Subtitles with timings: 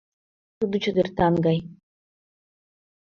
[0.57, 1.59] Тудо чадыртан гай.